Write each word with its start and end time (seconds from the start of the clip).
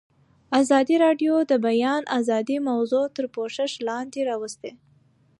ازادي 0.59 0.95
راډیو 1.05 1.33
د 1.43 1.45
د 1.51 1.53
بیان 1.67 2.01
آزادي 2.19 2.57
موضوع 2.69 3.05
تر 3.15 3.25
پوښښ 3.35 3.71
لاندې 3.87 4.19
راوستې. 4.29 4.71